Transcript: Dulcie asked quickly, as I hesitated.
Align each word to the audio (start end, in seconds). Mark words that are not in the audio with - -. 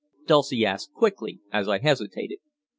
Dulcie 0.25 0.65
asked 0.65 0.93
quickly, 0.93 1.41
as 1.53 1.67
I 1.69 1.77
hesitated. 1.77 2.39